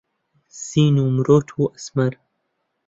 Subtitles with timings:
[0.65, 2.13] زین و مرۆت و ئەسمەر